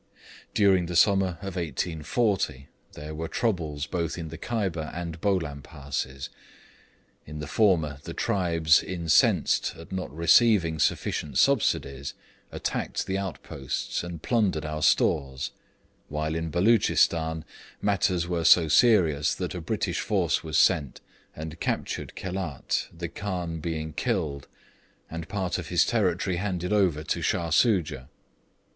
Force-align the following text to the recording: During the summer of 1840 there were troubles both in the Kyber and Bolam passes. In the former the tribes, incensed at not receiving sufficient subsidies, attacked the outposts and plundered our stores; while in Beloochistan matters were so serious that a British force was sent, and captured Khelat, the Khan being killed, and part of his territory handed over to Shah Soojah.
During 0.55 0.87
the 0.87 0.95
summer 0.95 1.37
of 1.43 1.55
1840 1.57 2.67
there 2.93 3.13
were 3.13 3.27
troubles 3.27 3.85
both 3.85 4.17
in 4.17 4.29
the 4.29 4.37
Kyber 4.39 4.91
and 4.95 5.21
Bolam 5.21 5.61
passes. 5.61 6.29
In 7.27 7.37
the 7.37 7.45
former 7.45 7.99
the 8.03 8.15
tribes, 8.15 8.81
incensed 8.81 9.75
at 9.77 9.91
not 9.91 10.09
receiving 10.11 10.79
sufficient 10.79 11.37
subsidies, 11.37 12.15
attacked 12.51 13.05
the 13.05 13.19
outposts 13.19 14.03
and 14.03 14.23
plundered 14.23 14.65
our 14.65 14.81
stores; 14.81 15.51
while 16.09 16.33
in 16.33 16.49
Beloochistan 16.49 17.43
matters 17.79 18.27
were 18.27 18.43
so 18.43 18.67
serious 18.67 19.35
that 19.35 19.53
a 19.53 19.61
British 19.61 19.99
force 19.99 20.43
was 20.43 20.57
sent, 20.57 20.99
and 21.35 21.59
captured 21.59 22.15
Khelat, 22.15 22.87
the 22.91 23.07
Khan 23.07 23.59
being 23.59 23.93
killed, 23.93 24.47
and 25.11 25.29
part 25.29 25.59
of 25.59 25.67
his 25.67 25.85
territory 25.85 26.37
handed 26.37 26.73
over 26.73 27.03
to 27.03 27.21
Shah 27.21 27.51
Soojah. 27.51 28.09